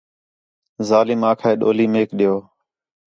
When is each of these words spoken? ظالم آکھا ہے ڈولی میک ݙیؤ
ظالم 0.89 1.21
آکھا 1.31 1.47
ہے 1.49 1.55
ڈولی 1.61 1.85
میک 1.93 2.09
ݙیؤ 2.17 2.37